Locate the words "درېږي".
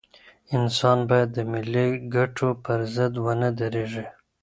3.59-4.05